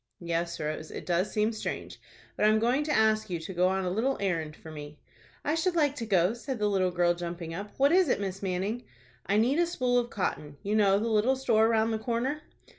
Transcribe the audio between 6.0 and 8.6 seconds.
go," said the little girl, jumping up. "What is it, Miss